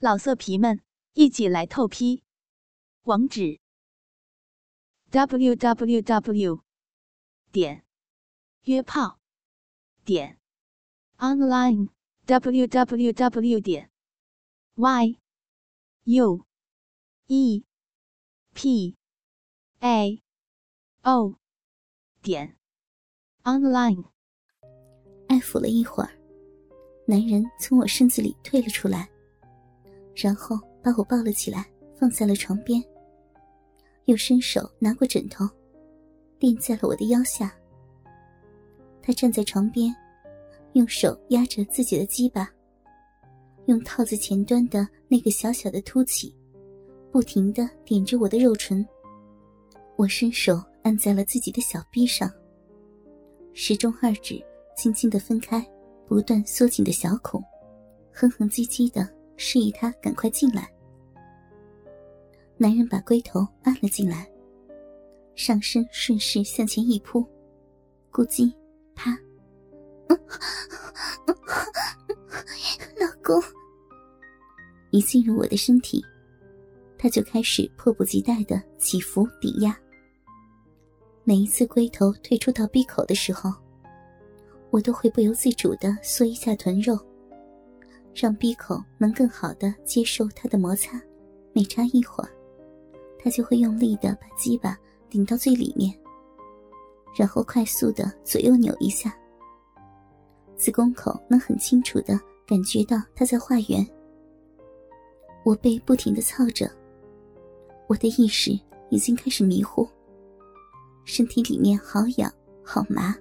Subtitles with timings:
[0.00, 0.80] 老色皮们，
[1.14, 2.22] 一起来透批！
[3.02, 3.58] 网址
[5.10, 6.62] ：w w w
[7.50, 7.84] 点
[8.62, 9.18] 约炮
[10.04, 10.38] 点
[11.16, 11.88] online
[12.26, 13.90] w w w 点
[14.76, 15.18] y
[16.04, 16.46] u
[17.26, 17.64] e
[18.54, 18.96] p
[19.80, 20.22] a
[21.02, 21.34] o
[22.22, 22.56] 点
[23.42, 24.04] online。
[25.26, 26.16] 爱抚了一会儿，
[27.08, 29.10] 男人从我身子里退了出来。
[30.20, 31.64] 然后把我抱了起来，
[31.96, 32.82] 放在了床边。
[34.06, 35.48] 又伸手拿过枕头，
[36.40, 37.54] 垫在了我的腰下。
[39.00, 39.94] 他站在床边，
[40.72, 42.50] 用手压着自己的鸡巴，
[43.66, 46.34] 用套子前端的那个小小的凸起，
[47.12, 48.84] 不停的点着我的肉唇。
[49.94, 52.28] 我伸手按在了自己的小臂上，
[53.52, 54.44] 时中二指
[54.76, 55.64] 轻轻的分开，
[56.08, 57.40] 不断缩紧的小孔，
[58.12, 59.16] 哼哼唧唧的。
[59.38, 60.70] 示意他赶快进来。
[62.58, 64.28] 男人把龟头按了进来，
[65.36, 67.24] 上身顺势向前一扑，
[68.12, 68.52] 咕叽，
[68.94, 69.16] 啪，
[72.98, 73.40] 老公。
[74.90, 76.04] 一进入我的身体，
[76.98, 79.78] 他就开始迫不及待的起伏抵压。
[81.22, 83.52] 每一次龟头退出到闭口的时候，
[84.70, 86.98] 我都会不由自主的缩一下臀肉。
[88.20, 91.00] 让闭口能更好的接受它的摩擦，
[91.52, 92.30] 每插一会儿，
[93.16, 94.76] 他就会用力的把鸡巴
[95.08, 95.96] 顶到最里面，
[97.16, 99.16] 然后快速的左右扭一下。
[100.56, 103.86] 子宫口能很清楚的感觉到他在画圆。
[105.44, 106.68] 我被不停的操着，
[107.86, 108.50] 我的意识
[108.90, 109.88] 已经开始迷糊，
[111.04, 112.32] 身体里面好痒
[112.64, 113.14] 好麻，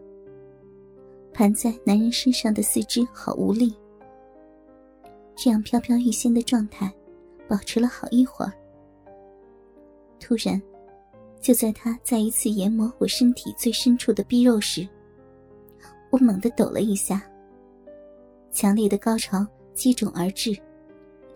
[1.32, 3.76] 盘在男人身上的四肢好无力。
[5.40, 6.92] 这样飘飘欲仙的状态，
[7.48, 8.52] 保持了好一会儿。
[10.20, 10.60] 突然，
[11.40, 14.86] 就在他再一次研磨我身体最深处的逼肉时，
[16.10, 17.22] 我猛地抖了一下。
[18.52, 19.46] 强烈的高潮
[19.76, 20.52] 接踵而至，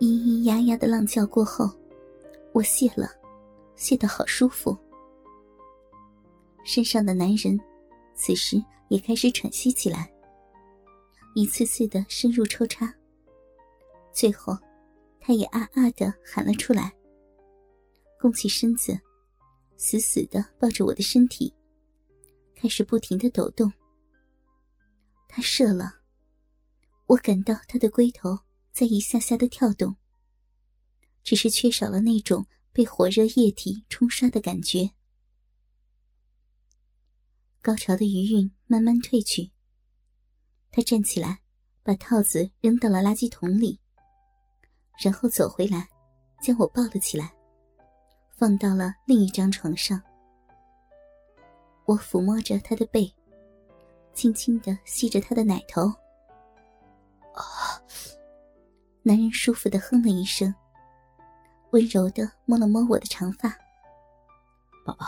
[0.00, 1.70] 咿呀呀的浪叫过后，
[2.52, 3.08] 我泄了，
[3.76, 4.76] 泄得好舒服。
[6.64, 7.56] 身上的男人，
[8.16, 10.12] 此时也开始喘息起来，
[11.36, 12.92] 一次次的深入抽插。
[14.12, 14.56] 最后，
[15.20, 16.92] 他也啊啊的喊了出来，
[18.20, 18.98] 弓起身子，
[19.76, 21.54] 死死的抱着我的身体，
[22.54, 23.72] 开始不停的抖动。
[25.28, 26.00] 他射了，
[27.06, 28.38] 我感到他的龟头
[28.70, 29.96] 在一下下的跳动，
[31.22, 34.90] 只是缺少了那种被火热液体冲刷的感觉。
[37.62, 39.52] 高潮的余韵慢慢褪去，
[40.70, 41.42] 他站起来，
[41.82, 43.80] 把套子扔到了垃圾桶里。
[45.02, 45.88] 然后走回来，
[46.40, 47.32] 将我抱了起来，
[48.28, 50.00] 放到了另一张床上。
[51.86, 53.12] 我抚摸着他的背，
[54.14, 55.82] 轻轻的吸着他的奶头。
[57.34, 57.82] 啊！
[59.02, 60.54] 男人舒服的哼了一声，
[61.72, 63.48] 温柔的摸了摸我的长发。
[64.84, 65.06] 宝宝，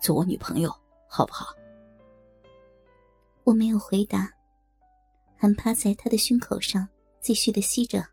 [0.00, 0.72] 做我女朋友
[1.08, 1.46] 好不好？
[3.42, 4.32] 我没有回答，
[5.36, 6.86] 还趴在他的胸口上，
[7.20, 8.06] 继续的吸着。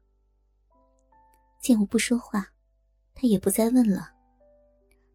[1.65, 2.47] 见我不说话，
[3.15, 4.13] 他也不再问了，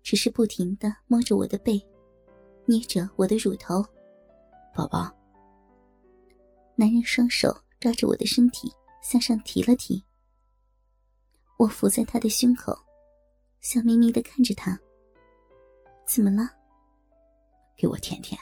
[0.02, 1.80] 只是不停的摸着我的背，
[2.66, 3.80] 捏着我的乳头。
[4.74, 5.08] 宝宝，
[6.74, 8.68] 男人双手抓着我的身体
[9.00, 10.04] 向上提了提。
[11.56, 12.76] 我伏在他的胸口，
[13.60, 14.76] 笑眯眯的看着他。
[16.04, 16.50] 怎么了？
[17.76, 18.36] 给我舔舔。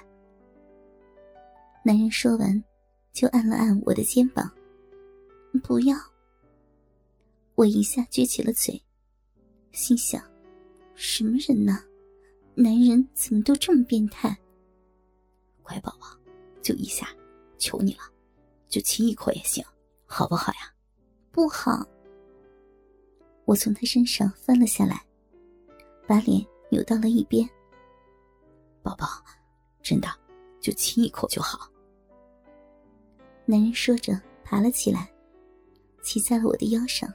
[1.85, 2.65] 男人说完，
[3.13, 4.51] 就按了按我的肩膀。
[5.63, 5.95] 不要。
[7.59, 8.81] 我一下撅起了嘴，
[9.73, 10.23] 心想：
[10.95, 11.83] 什么人呢？
[12.55, 14.39] 男人怎么都这么变态？
[15.65, 16.07] 乖宝宝，
[16.63, 17.09] 就一下，
[17.59, 18.03] 求你了，
[18.69, 19.65] 就亲一口也行，
[20.07, 20.73] 好不好呀？
[21.33, 21.85] 不好。
[23.45, 25.05] 我从他身上翻了下来，
[26.07, 26.41] 把脸
[26.71, 27.45] 扭到了一边。
[28.85, 29.05] 宝宝，
[29.83, 30.07] 真的，
[30.61, 31.69] 就亲一口就好。
[33.47, 35.13] 男人说着，爬了起来，
[36.05, 37.13] 骑在了我的腰上。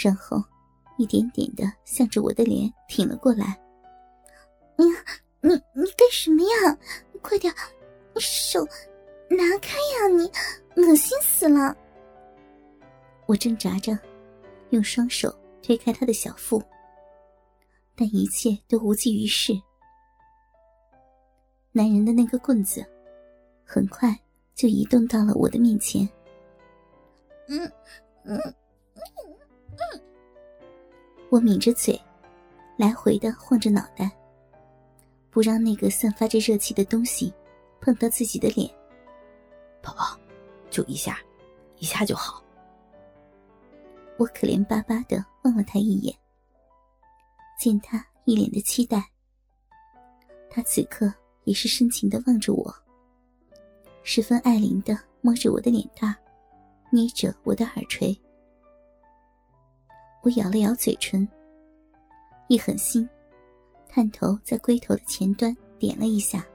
[0.00, 0.40] 然后，
[0.96, 3.46] 一点点的向着我的脸挺了过来。
[4.76, 4.86] 呀，
[5.40, 6.78] 你你干什么呀？
[7.20, 7.52] 快点，
[8.20, 8.64] 手
[9.28, 10.06] 拿开呀！
[10.16, 10.30] 你
[10.80, 11.76] 恶心死了！
[13.26, 13.98] 我挣扎着，
[14.70, 16.62] 用双手推开他的小腹，
[17.96, 19.52] 但一切都无济于事。
[21.72, 22.86] 男人的那个棍子，
[23.64, 24.16] 很快
[24.54, 26.08] 就移动到了我的面前。
[27.48, 27.72] 嗯
[28.24, 28.54] 嗯
[29.78, 30.00] 嗯。
[31.30, 32.00] 我抿着嘴，
[32.76, 34.10] 来回的晃着脑袋，
[35.30, 37.32] 不让那个散发着热气的东西
[37.80, 38.68] 碰到自己的脸。
[39.82, 40.18] 宝宝，
[40.70, 41.18] 就一下，
[41.78, 42.42] 一下就好。
[44.16, 46.14] 我可怜巴巴的望了他一眼，
[47.58, 49.08] 见他一脸的期待，
[50.50, 51.12] 他此刻
[51.44, 52.74] 也是深情的望着我，
[54.02, 56.16] 十分爱怜的摸着我的脸蛋，
[56.90, 58.18] 捏着我的耳垂。
[60.22, 61.26] 我咬了咬嘴唇，
[62.48, 63.08] 一狠心，
[63.88, 66.46] 探头在龟头的前端点了一下，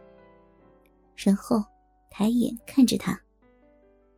[1.15, 1.63] 然后
[2.09, 3.19] 抬眼看着他。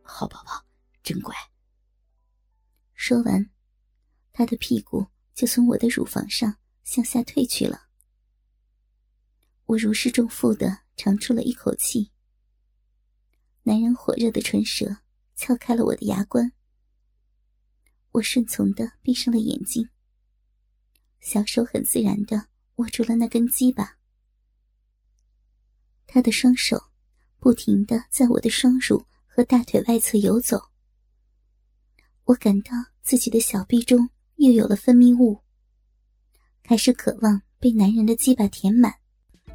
[0.02, 0.64] 好宝宝，
[1.02, 1.34] 真乖。
[2.94, 3.48] 说完，
[4.32, 7.82] 他的屁股就从我的乳房上向下退去了。
[9.66, 12.10] 我如释重负的长出了一口气。
[13.62, 14.98] 男人火热的唇舌
[15.34, 16.52] 撬开了我的牙关。
[18.16, 19.86] 我顺从的闭上了眼睛，
[21.20, 22.46] 小手很自然的
[22.76, 23.98] 握住了那根鸡巴。
[26.06, 26.82] 他的双手
[27.38, 30.58] 不停的在我的双乳和大腿外侧游走。
[32.24, 32.72] 我感到
[33.02, 35.38] 自己的小臂中又有了分泌物，
[36.62, 38.94] 开始渴望被男人的鸡巴填满，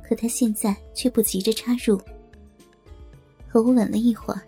[0.03, 1.99] 可他现在却不急着插入。
[3.49, 4.41] 和我吻了一会儿，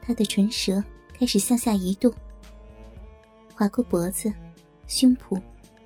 [0.00, 0.80] 他的唇舌
[1.12, 2.14] 开始向下移动。
[3.60, 4.32] 划过脖子、
[4.86, 5.38] 胸脯、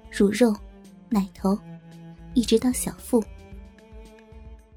[0.09, 0.55] 乳肉、
[1.09, 1.59] 奶头，
[2.33, 3.21] 一直到小腹。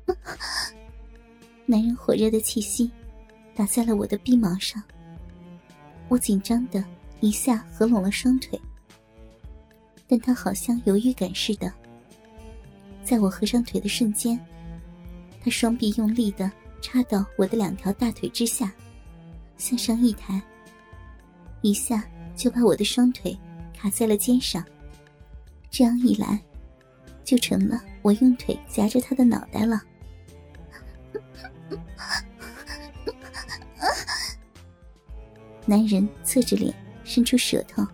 [1.67, 2.89] 男人火热的气息
[3.53, 4.81] 打在了我的鼻毛上，
[6.09, 6.83] 我紧张的
[7.19, 8.59] 一下合拢了双腿，
[10.07, 11.71] 但他好像有预感似的，
[13.03, 14.43] 在我合上腿的瞬间，
[15.43, 16.51] 他双臂用力的
[16.81, 18.73] 插到我的两条大腿之下，
[19.55, 20.41] 向上一抬，
[21.61, 22.03] 一下。
[22.37, 23.35] 就把我的双腿
[23.73, 24.63] 卡在了肩上，
[25.71, 26.39] 这样一来，
[27.23, 29.81] 就成了我用腿夹着他的脑袋了。
[35.65, 36.73] 男人侧着脸，
[37.03, 37.85] 伸出舌头，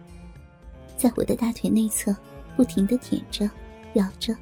[0.97, 2.15] 在我的大腿内侧
[2.55, 3.49] 不停的舔着、
[3.93, 4.35] 咬着。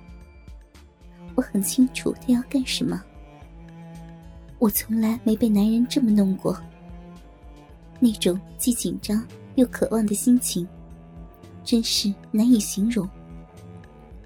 [1.35, 3.01] 我很清楚他要干什么。
[4.59, 6.59] 我从来没被男人这么弄过，
[7.99, 9.25] 那种既紧张。
[9.55, 10.67] 又渴望的心情，
[11.63, 13.07] 真是难以形容。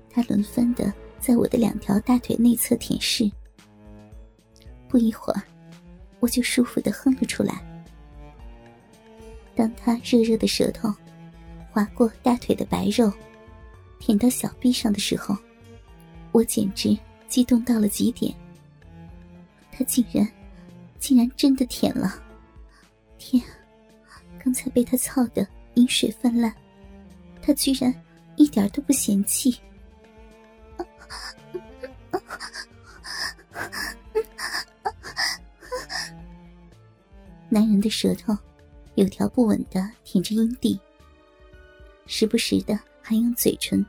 [0.10, 3.32] 他轮番的在我的两条大腿内侧舔舐，
[4.88, 5.42] 不一会儿，
[6.20, 7.62] 我就舒服的哼了出来。
[9.56, 10.94] 当他热热的舌头
[11.72, 13.12] 划过大腿的白肉，
[14.00, 15.36] 舔到小臂上的时候，
[16.32, 18.34] 我简直激动到了极点。
[19.72, 20.26] 他竟然，
[21.00, 22.22] 竟然真的舔了！
[23.18, 23.44] 天！
[23.44, 23.48] 啊
[24.46, 26.54] 刚才被他操的饮水泛滥，
[27.42, 27.92] 他居然
[28.36, 29.60] 一点都不嫌弃。
[37.50, 38.38] 男人的舌头
[38.94, 40.80] 有条不紊的舔着阴蒂，
[42.06, 43.84] 时不时的还用嘴唇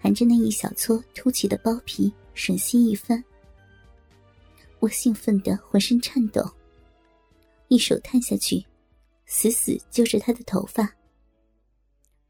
[0.00, 3.22] 含着那一小撮凸起的包皮吮吸一番。
[4.78, 6.50] 我兴奋的浑身颤抖，
[7.68, 8.64] 一手探下去。
[9.30, 10.96] 死死揪着他的头发，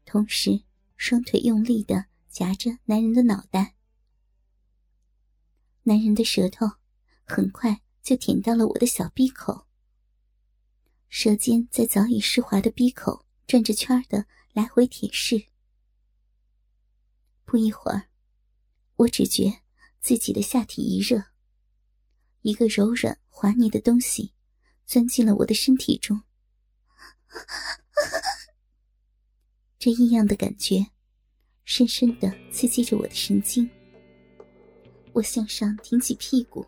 [0.05, 0.61] 同时
[0.97, 3.73] 双腿用力的夹着男人的脑袋。
[5.83, 6.67] 男人的舌头
[7.23, 9.65] 很快就舔到了我的小闭口，
[11.07, 15.47] 舌尖在早已湿滑的闭口转着圈的来回舔舐。
[17.45, 18.09] 不一会儿，
[18.97, 19.61] 我只觉
[20.01, 21.23] 自己的下体一热，
[22.41, 24.33] 一个柔软滑腻的东西
[24.85, 26.21] 钻进了我的身体中。
[29.77, 30.85] 这异样的感觉，
[31.63, 33.69] 深深的刺激着我的神经。
[35.13, 36.65] 我向上挺起屁股，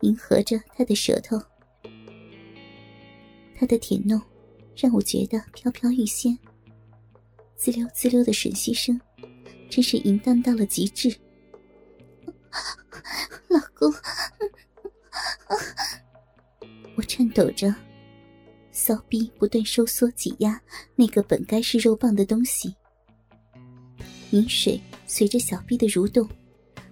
[0.00, 1.40] 迎合着他的舌头。
[3.54, 4.20] 他的舔弄
[4.76, 6.38] 让我觉得飘飘欲仙，
[7.56, 9.00] 滋溜滋溜的吮吸声，
[9.70, 11.14] 真是淫荡到了极致。
[13.48, 13.92] 老公，
[16.96, 17.74] 我颤抖着。
[18.76, 20.60] 骚逼不断收缩挤压
[20.94, 22.76] 那个本该是肉棒的东西，
[24.32, 26.28] 饮水随着小臂的蠕动，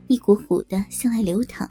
[0.06, 1.68] 一股股的向外流淌。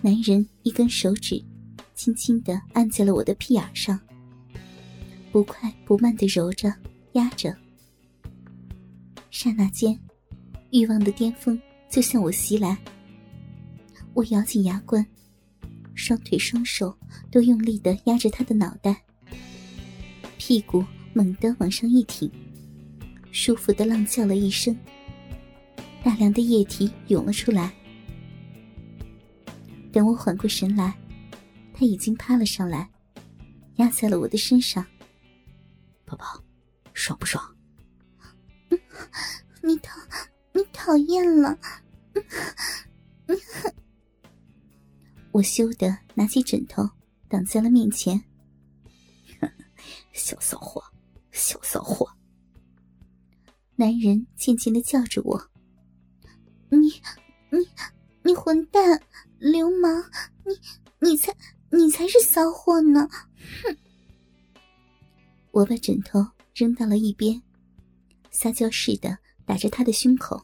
[0.00, 1.44] 男人一根手指
[1.96, 3.98] 轻轻的按在了我的屁眼上，
[5.32, 6.72] 不快不慢的揉着
[7.14, 7.52] 压着。
[9.32, 9.98] 刹那间，
[10.70, 12.78] 欲望的巅峰就向我袭来。
[14.14, 15.04] 我咬紧牙关，
[15.94, 16.96] 双腿双手
[17.32, 19.02] 都用力的压着他的脑袋，
[20.38, 22.30] 屁股猛地往上一挺，
[23.32, 24.76] 舒服的浪叫了一声，
[26.02, 27.74] 大量的液体涌了出来。
[29.92, 30.96] 等我缓过神来，
[31.72, 32.88] 他已经趴了上来，
[33.76, 34.86] 压在了我的身上。
[36.04, 36.24] 宝宝，
[36.92, 37.42] 爽不爽？
[39.60, 40.00] 你讨
[40.52, 41.58] 你讨厌了。
[45.34, 46.88] 我羞得拿起枕头
[47.28, 48.22] 挡在了面前。
[50.12, 50.80] 小骚货，
[51.32, 52.08] 小骚货！
[53.74, 55.50] 男人渐渐的叫着我
[56.70, 56.78] ：“你
[57.50, 57.68] 你
[58.22, 59.02] 你混蛋，
[59.40, 60.04] 流氓！
[60.44, 60.56] 你
[61.00, 61.34] 你才
[61.68, 63.08] 你才是骚货呢！”
[63.64, 63.76] 哼！
[65.50, 66.24] 我把枕头
[66.54, 67.42] 扔到了一边，
[68.30, 70.40] 撒娇似的打着他的胸口。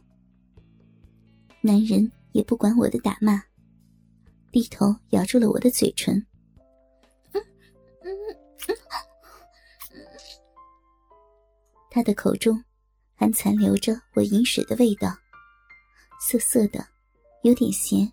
[1.61, 3.40] 男人也不管我的打骂，
[4.52, 6.26] 低头咬住了我的嘴唇。
[11.90, 12.62] 他的口中
[13.14, 15.12] 还残留着我饮水的味道，
[16.21, 16.87] 涩涩的，
[17.42, 18.12] 有点咸，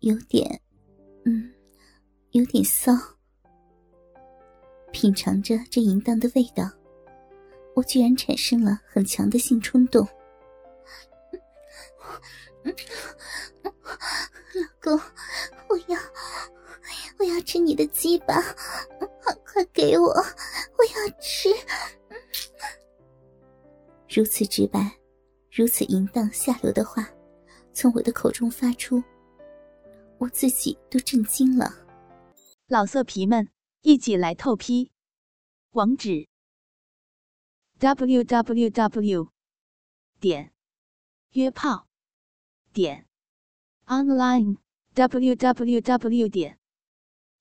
[0.00, 0.60] 有点，
[1.24, 1.54] 嗯，
[2.32, 2.92] 有点骚。
[4.90, 6.68] 品尝着这淫荡的味道，
[7.76, 10.06] 我居然产生了很强的性冲动。
[13.54, 15.00] 老公，
[17.48, 18.34] 吃你的鸡巴，
[19.42, 21.48] 快给我，我要吃。
[24.06, 24.98] 如此直白，
[25.50, 27.08] 如此淫荡下流的话，
[27.72, 29.02] 从我的口中发出，
[30.18, 31.72] 我自己都震惊了。
[32.66, 33.48] 老色皮们，
[33.80, 34.90] 一起来透批！
[35.70, 36.28] 网址
[37.78, 39.28] ：w w w.
[40.20, 40.52] 点
[41.30, 41.86] 约炮
[42.74, 43.06] 点
[43.86, 44.58] online
[44.92, 46.28] w w w.
[46.28, 46.57] 点